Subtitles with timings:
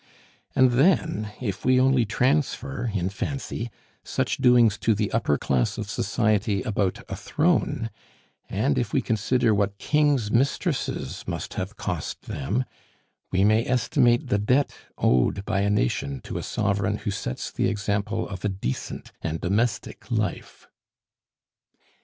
[0.55, 3.69] And then, if we only transfer, in fancy,
[4.03, 7.91] such doings to the upper class of society about a throne,
[8.49, 12.65] and if we consider what kings' mistresses must have cost them,
[13.31, 17.67] we may estimate the debt owed by a nation to a sovereign who sets the
[17.67, 20.65] example of a decent and domestic life.